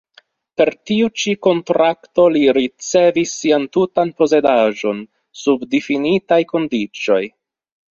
Per 0.61 0.69
tiu 0.91 1.09
ĉi 1.23 1.35
kontrakto 1.47 2.25
li 2.37 2.41
ricevis 2.59 3.37
sian 3.45 3.69
tutan 3.79 4.17
posedaĵon 4.23 5.07
sub 5.47 5.71
difinitaj 5.79 6.45
kondiĉoj. 6.57 7.25